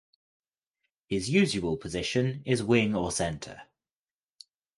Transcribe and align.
His 1.05 1.29
usual 1.29 1.77
position 1.77 2.41
is 2.43 2.63
wing 2.63 2.95
or 2.95 3.11
Centre. 3.11 3.61